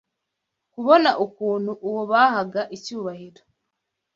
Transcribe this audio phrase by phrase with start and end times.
[0.73, 3.41] Kubona ukuntu Uwo bahaga icyubahiro